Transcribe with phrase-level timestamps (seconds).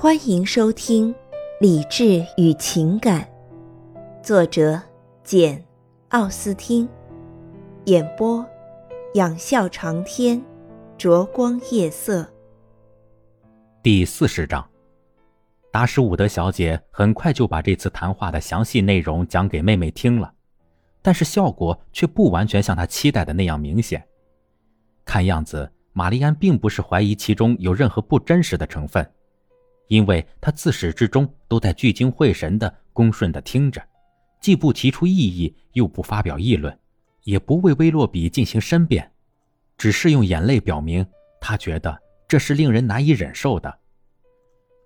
[0.00, 1.12] 欢迎收听
[1.60, 3.28] 《理智与情感》，
[4.22, 4.80] 作者
[5.24, 5.58] 简·
[6.10, 6.88] 奥斯汀，
[7.86, 8.46] 演播
[9.14, 10.40] 仰笑长天，
[10.96, 12.24] 灼光夜色。
[13.82, 14.64] 第四十章，
[15.72, 20.32] 达什伍德小姐很快就把这次谈话的详细内容讲给妹妹听了，
[21.02, 24.06] 但是效果却不完全像她期待的那样明显。
[25.04, 29.04] 看样子，玛丽安并不是怀疑其中有任何不真实的成分。
[29.88, 33.82] 因为他自始至终都在聚精会神的恭顺的听着，
[34.40, 36.78] 既不提出异议，又不发表议论，
[37.24, 39.10] 也不为威洛比进行申辩，
[39.76, 41.04] 只是用眼泪表明
[41.40, 43.78] 他觉得这是令人难以忍受的。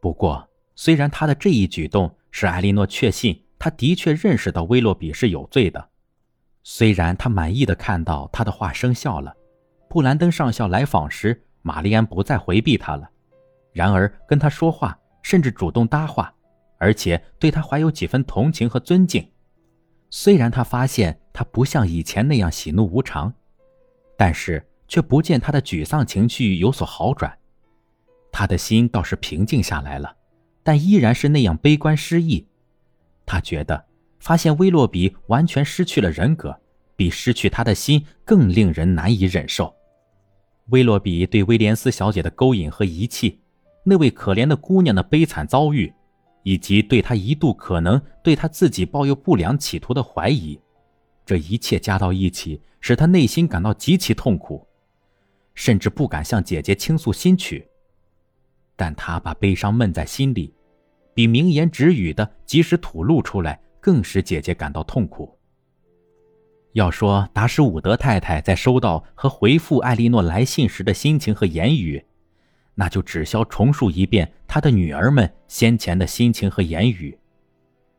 [0.00, 5.88] 不过，虽然他的这一举动使艾莉诺确信他的确认识到威洛比是有罪的，
[6.62, 9.34] 虽然他满意的看到他的话生效了，
[9.88, 13.10] 布兰登上校来访时，玛丽安不再回避他了。
[13.76, 16.32] 然而，跟他说话，甚至主动搭话，
[16.78, 19.30] 而且对他怀有几分同情和尊敬。
[20.08, 23.30] 虽然他发现他不像以前那样喜怒无常，
[24.16, 27.38] 但是却不见他的沮丧情绪有所好转。
[28.32, 30.16] 他的心倒是平静下来了，
[30.62, 32.46] 但依然是那样悲观失意。
[33.26, 33.84] 他觉得
[34.20, 36.58] 发现威洛比完全失去了人格，
[36.96, 39.74] 比失去他的心更令人难以忍受。
[40.68, 43.42] 威洛比对威廉斯小姐的勾引和遗弃。
[43.88, 45.94] 那位可怜的姑娘的悲惨遭遇，
[46.42, 50.60] 以及对她一度可能对她自己抱有不良企图的怀疑，
[51.24, 54.66] 这一切加到一起，使她内心感到极其痛苦，
[55.54, 57.64] 甚至不敢向姐姐倾诉心曲。
[58.74, 60.52] 但她把悲伤闷在心里，
[61.14, 65.32] 比明言直语的及时吐露出来，更使姐姐感到痛苦。
[66.72, 72.04] 要说达什伍德太太在收到和回复艾莉诺来信时的心情和言语。
[72.78, 77.18] 那就只消重述一遍他的女儿们先前的心情和言语，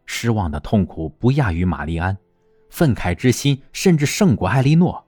[0.06, 2.16] 失望的痛苦不亚于玛丽安，
[2.70, 5.04] 愤慨之心甚至胜过艾莉诺。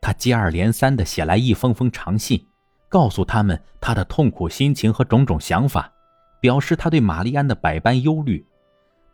[0.00, 2.46] 他接二连三地写来一封封长信，
[2.88, 5.92] 告诉他们他的痛苦心情和种种想法，
[6.40, 8.46] 表示他对玛丽安的百般忧虑，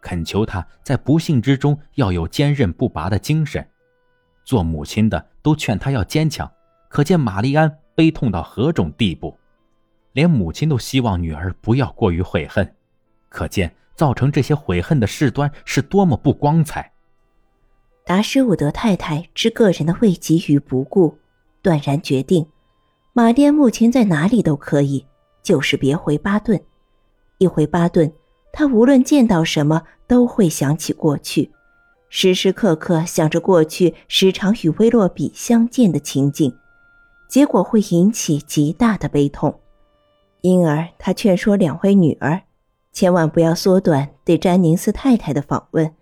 [0.03, 3.67] 恳求他在不幸之中要有坚韧不拔的精神。
[4.45, 6.51] 做母亲的都劝他要坚强，
[6.89, 9.35] 可见玛丽安悲痛到何种地步。
[10.19, 12.75] 连母亲都希望女儿不要过于悔恨，
[13.29, 16.91] 可见造成这些悔恨的事端是多么不光彩。
[18.05, 21.17] 达什伍德太太知个人的慰藉与不顾，
[21.63, 22.45] 断然决定，
[23.13, 25.07] 玛丽安目前在哪里都可以，
[25.41, 26.61] 就是别回巴顿。
[27.39, 28.13] 一回巴顿，
[28.53, 31.53] 她无论见到什么都会想起过去，
[32.09, 36.53] 时时刻刻想着过去时常与威洛比相见的情景，
[37.29, 39.61] 结果会引起极大的悲痛。
[40.41, 42.43] 因而，他劝说两位女儿，
[42.93, 45.95] 千万不要缩短对詹宁斯太太的访问。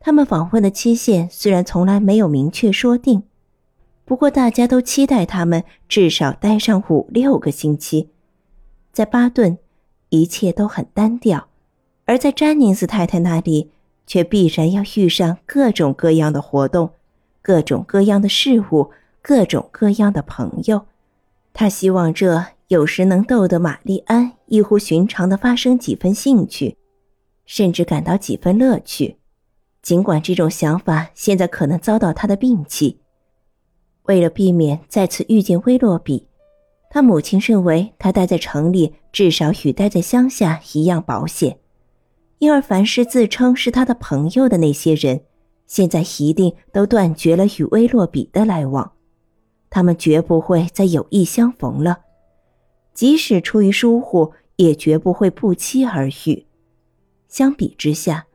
[0.00, 3.22] 他们访问的期限虽然从来没有明确说定，
[4.04, 8.10] 不过大家都期待他们至少待上五六个星期。
[8.92, 9.58] 在巴顿，
[10.08, 11.46] 一切都很单调；
[12.06, 13.70] 而在詹宁斯太太那里，
[14.06, 16.90] 却必然要遇上各种各样的活动，
[17.42, 18.90] 各种各样的事物，
[19.22, 20.86] 各种各样的朋友。
[21.52, 22.46] 他希望这。
[22.70, 26.76] 有时能逗得玛丽安异乎寻常的发生几分兴趣，
[27.44, 29.16] 甚至感到几分乐趣，
[29.82, 33.00] 尽管这种想法现在可能遭到他的摒弃。
[34.04, 36.28] 为了避免再次遇见威洛比，
[36.90, 41.58] 他母亲认为他待在城里至少与待在乡下一样保险，
[42.38, 45.22] 因而凡是自称是他的朋友的那些人，
[45.66, 48.92] 现在一定都断绝了与威洛比的来往，
[49.68, 51.98] 他们绝不会再有意相逢了。
[53.00, 56.44] 即使出于疏忽，也绝不会不期而遇。
[57.28, 58.26] 相比之下，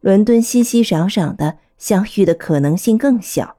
[0.00, 3.54] 伦敦熙熙攘攘的相遇的可能性更小，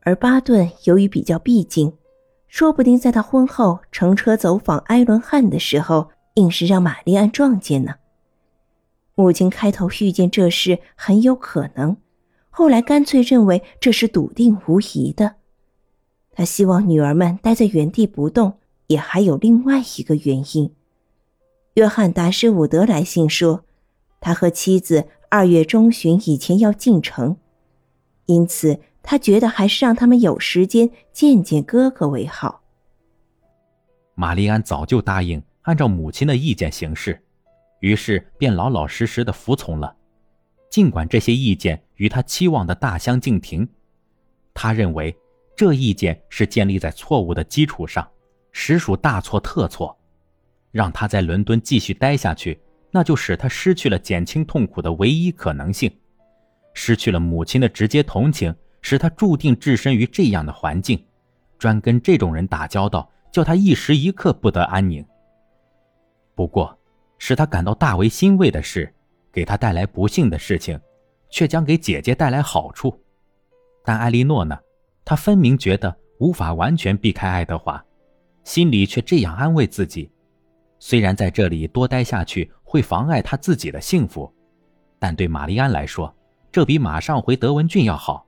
[0.00, 1.92] 而巴顿由于比较僻静，
[2.48, 7.96] 说不定在他婚后乘车走访埃伦汉的时候，硬是让玛丽安撞见呢。
[9.14, 11.98] 母亲开头遇见这事很有可能，
[12.48, 15.34] 后来干脆认为这是笃定无疑的。
[16.32, 18.54] 他希望女儿们待在原地不动。
[18.90, 20.74] 也还有另外一个原因。
[21.74, 23.64] 约翰·达什伍德来信说，
[24.20, 27.36] 他和妻子二月中旬以前要进城，
[28.26, 32.62] 因此他觉得还是让他们有时间见见哥哥为好。
[34.16, 37.22] 玛丽安早就答应按照母亲的意见行事，
[37.78, 39.94] 于是便老老实实的服从了，
[40.68, 43.66] 尽管这些意见与他期望的大相径庭。
[44.52, 45.16] 他认为
[45.54, 48.04] 这意见是建立在错误的基础上。
[48.52, 49.96] 实属大错特错。
[50.70, 52.60] 让他在伦敦继续待下去，
[52.90, 55.90] 那就使他失去了减轻痛苦的唯一可能性，
[56.74, 61.04] 失去了母亲的直接同情，使他注定置身于这样的环境，
[61.58, 65.04] 专跟这种人打交道，叫他一时一刻不得安宁。
[66.36, 66.78] 不过，
[67.18, 68.94] 使他感到大为欣慰的是，
[69.32, 70.80] 给他带来不幸的事情，
[71.30, 72.96] 却将给姐姐带来好处。
[73.84, 74.56] 但艾莉诺呢？
[75.04, 77.84] 她分明觉得无法完全避开爱德华，
[78.50, 80.10] 心里却这样安慰自己。
[80.80, 84.28] 虽然在这里多待下去会妨碍他自己的幸福，
[84.98, 86.12] 但对玛丽安来说，
[86.50, 88.26] 这比马上回德文郡要好。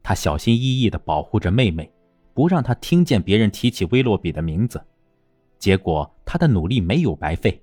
[0.00, 1.92] 他小心翼翼地保护着妹妹，
[2.34, 4.80] 不让她听见别人提起威洛比的名字。
[5.58, 7.60] 结果，他的努力没有白费。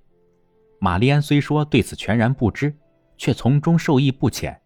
[0.80, 2.75] 玛丽安虽说对此全然不知，
[3.16, 4.59] 却从中受益不浅，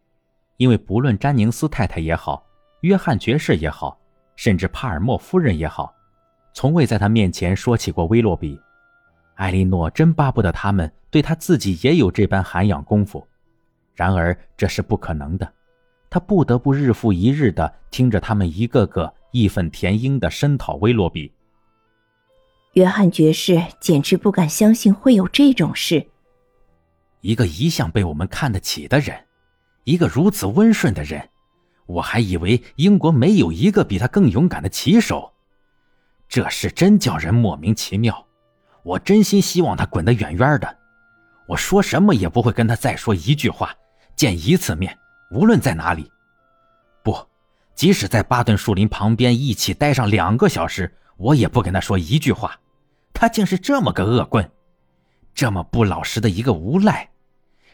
[0.58, 2.44] 因为不论詹宁斯太太也好，
[2.82, 4.00] 约翰爵士也好，
[4.36, 5.94] 甚至帕尔默夫人也好，
[6.58, 8.60] 从未在他面前说起过威洛比。
[9.36, 13.28] 艾莉诺真巴不得他们对他自己也有这般涵养功夫，
[13.94, 15.48] 然而这是不可能的。
[16.10, 21.32] 他不得不日复一日地听着他们一个个义愤填膺地声讨威洛比。
[22.74, 26.08] 约翰爵士简直不敢相信会有这种事。
[27.22, 29.16] 一个一向被我们看得起的人，
[29.84, 31.30] 一个如此温顺的人，
[31.86, 35.32] 我还以为英国没有一个比他更勇敢的骑手。
[36.28, 38.26] 这事真叫人莫名其妙。
[38.84, 40.78] 我真心希望他滚得远远的。
[41.48, 43.74] 我说什么也不会跟他再说一句话，
[44.16, 44.98] 见一次面，
[45.32, 46.12] 无论在哪里。
[47.04, 47.18] 不，
[47.74, 52.60] 即使在巴顿树林旁边一起待上两个小时，我也不跟他说一句话。
[53.14, 54.52] 他竟是这么个恶棍，
[55.34, 57.10] 这么不老实的一个无赖。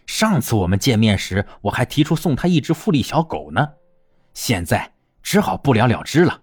[0.06, 3.68] 上次我们见面时，我还提出送他一只富丽小狗呢，
[4.34, 6.43] 现在只好不了了之了。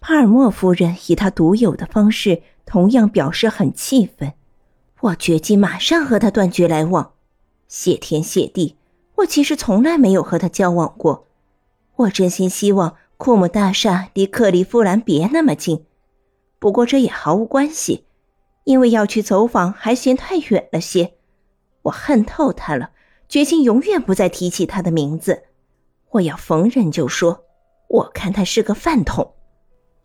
[0.00, 2.42] 帕尔默夫人以她独有的方式。
[2.66, 4.32] 同样表示很气愤，
[5.00, 7.14] 我决计马上和他断绝来往。
[7.66, 8.76] 谢天谢地，
[9.16, 11.26] 我其实从来没有和他交往过。
[11.96, 15.84] 我真心希望库姆大厦离克利夫兰别那么近，
[16.60, 18.04] 不过这也毫无关系，
[18.62, 21.14] 因为要去走访还嫌太远了些。
[21.82, 22.90] 我恨透他了，
[23.28, 25.42] 决心永远不再提起他的名字。
[26.10, 27.46] 我要逢人就说，
[27.88, 29.34] 我看他是个饭桶。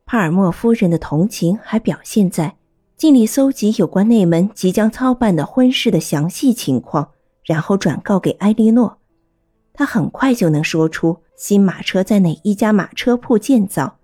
[0.05, 2.55] 帕尔默夫人的同情还表现在
[2.95, 7.09] 尽力搜集有关那门即将操办的婚事的详细情况，
[7.43, 8.99] 然后转告给埃莉诺。
[9.73, 13.97] 他很快就能说出新马车在哪一家马车铺建造，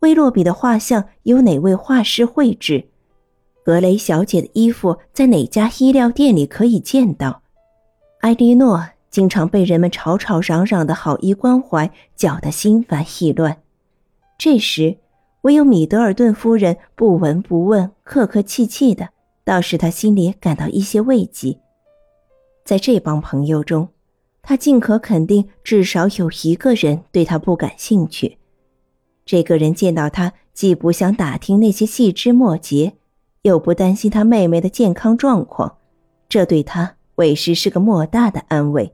[0.00, 2.88] 威洛比的画像由哪位画师绘制，
[3.64, 7.42] 格雷小姐的衣服在哪家衣料店里可以见到。
[8.20, 13.58] 埃莉诺经常被人们吵吵嚷嚷的好意关怀搅得心烦意乱，
[14.36, 14.98] 这时。
[15.44, 19.10] 唯有米德尔顿夫人不闻不问、客客气气的，
[19.44, 21.58] 倒使他心里感到一些慰藉。
[22.64, 23.88] 在这帮朋友中，
[24.40, 28.38] 他尽可肯定，至少有一个人对他不感兴趣。
[29.26, 32.94] 这个人见到他，既不想打听那些细枝末节，
[33.42, 35.76] 又不担心他妹妹的健康状况，
[36.26, 38.90] 这对他委实是个莫大的安慰。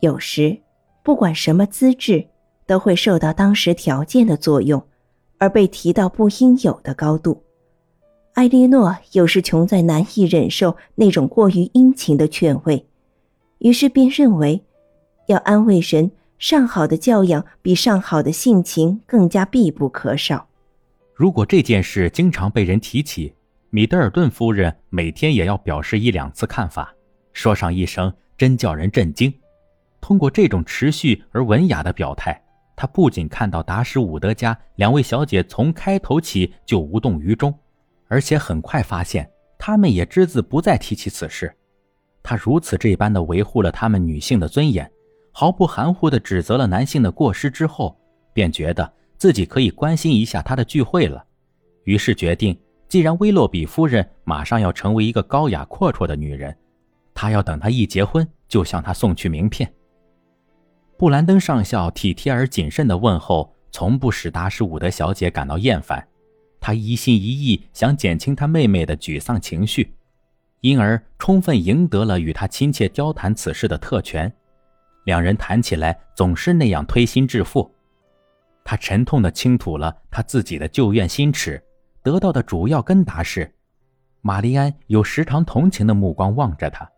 [0.00, 0.58] 有时，
[1.02, 2.26] 不管什么资质，
[2.66, 4.82] 都会受到当时条件的作用。
[5.38, 7.42] 而被提到不应有的高度，
[8.34, 12.86] 艾莉诺有时穷在难以忍受那种过于殷勤的劝慰，
[13.58, 14.62] 于是便认为，
[15.26, 20.48] 要安慰人，上好的教养比上好的性情更加必不可少。
[21.14, 23.34] 如果这件事经常被人提起，
[23.70, 26.94] 米德尔顿夫人每天也要表示一两次看法，
[27.32, 29.32] 说上一声，真叫人震惊。
[30.00, 32.40] 通过这种持续而文雅的表态。
[32.76, 37.52] 他不仅看到达什伍德家两位小姐从开头起就无动于衷，
[38.06, 39.28] 而且很快发现
[39.58, 41.52] 她们也只字不再提起此事。
[42.22, 44.90] 他如此这般的维护了她们女性的尊严，
[45.32, 47.98] 毫不含糊地指责了男性的过失之后，
[48.34, 51.24] 便觉得自己可以关心一下他的聚会了。
[51.84, 56.54] 于是决定，既然威洛比夫人马上要成为一个高雅阔绰的女人，
[57.14, 59.72] 他要等她一结婚就向她送去名片。
[60.98, 66.06] 布兰登上校体贴而谨慎的问候，从不使达什伍德小姐感到厌烦。
[66.58, 69.92] 他一心一意想减轻她妹妹的沮丧情绪，
[70.62, 74.32] 因而充分赢得了与他亲切交谈此事的特权。
[75.04, 77.70] 两人谈起来总是那样推心置腹。
[78.64, 81.62] 他沉痛地倾吐了他自己的旧怨心耻，
[82.02, 83.54] 得到的主要根答是：
[84.22, 86.90] 玛丽安有时常同情的目光望着他。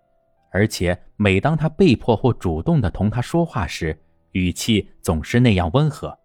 [0.51, 3.99] 而且，每当他被迫或主动地同他说话时，
[4.33, 6.17] 语气总是那样温和。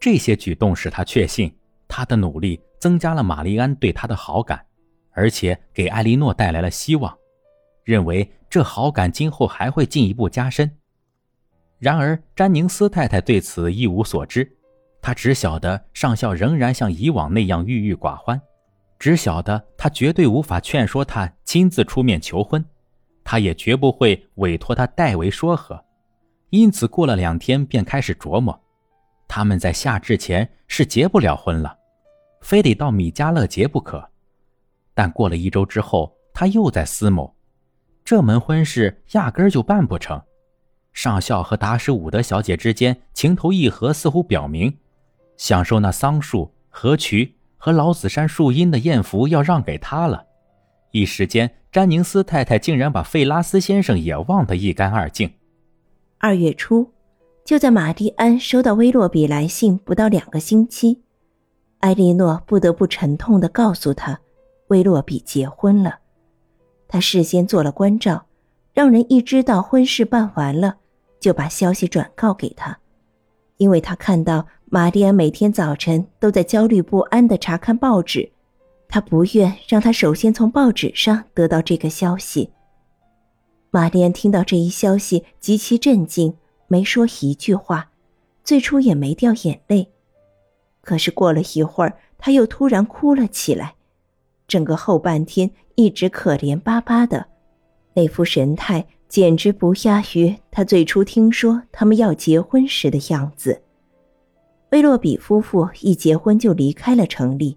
[0.00, 1.54] 这些举动使他确信，
[1.86, 4.64] 他的努力增加了玛丽安对他的好感。
[5.10, 7.18] 而且给艾莉诺带来了希望，
[7.82, 10.70] 认为这好感今后还会进一步加深。
[11.78, 14.56] 然而，詹宁斯太太对此一无所知，
[15.02, 18.40] 她只晓得上校仍然像以往那样郁郁寡欢，
[18.98, 22.64] 只晓得他绝对无法劝说他亲自出面求婚，
[23.30, 25.84] 他也绝不会委托他代为说和。
[26.48, 28.58] 因此，过了两天便开始琢磨，
[29.28, 31.76] 他们在夏至前是结不了婚了，
[32.40, 34.02] 非得到米迦勒结不可。
[34.94, 37.36] 但过了一周之后，他又在思谋，
[38.02, 40.18] 这门婚事压根儿就办不成。
[40.94, 44.74] 上校和达什伍德小姐之间情投意合，似乎表明，
[45.36, 50.24] 享受那桑树、河渠和老子山树荫的艳福要让给他了。
[50.92, 55.30] 一时间，詹宁斯太太竟然把费拉斯先生也忘得一干二净。
[56.18, 56.90] 二月初，
[57.44, 61.02] 就在玛蒂安收到威洛比来信不到两个星期，
[61.80, 64.18] 埃莉诺不得不沉痛地告诉他，
[64.68, 65.98] 威洛比结婚了。
[66.88, 68.26] 他事先做了关照，
[68.72, 70.76] 让人一知道婚事办完了。
[71.20, 72.78] 就把消息转告给他，
[73.56, 78.30] 因为他看到玛蒂安每天早晨都在焦虑不安地查看报纸，
[78.88, 82.50] 他不愿让他首先从报纸上得到这个消息。
[83.70, 86.34] 玛丽安听到这一消息极其震惊，
[86.66, 87.90] 没说一句话，
[88.42, 89.88] 最初也没掉眼泪，
[90.80, 93.74] 可是过了一会儿，他又突然哭了起来，
[94.46, 97.26] 整个后半天一直可怜巴巴的，
[97.94, 98.86] 那副神态。
[99.08, 103.62] 简直不亚于他最初听说他们要结婚时的样子。
[104.70, 107.56] 威洛比夫妇一结婚就离开了城里，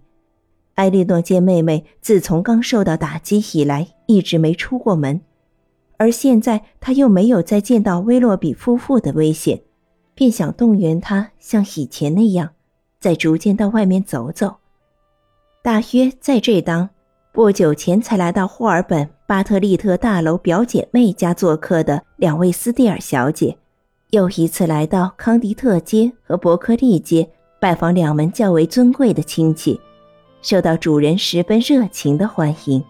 [0.81, 5.21] 艾莉诺见妹妹自从刚受到打击以来一直没出过门，
[5.97, 9.61] 而现在他又没有再见到威洛比夫妇的危险，
[10.15, 12.49] 便想动员她像以前那样，
[12.99, 14.55] 再逐渐到外面走走。
[15.61, 16.89] 大约在这当
[17.31, 19.07] 不久前才来到霍尔本。
[19.27, 23.55] 巴特利特大楼表姐妹家做客的两位斯蒂尔小姐，
[24.09, 29.79] 又一次来到康迪特街和伯克利街拜访两门较为尊贵的亲戚，
[30.41, 32.83] 受到主人十分热情的欢迎。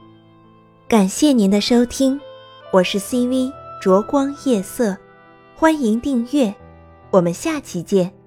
[0.88, 2.20] 感谢您的收听，
[2.72, 4.98] 我是 CV 灼光夜色，
[5.56, 6.54] 欢迎订阅，
[7.10, 8.21] 我们下期见。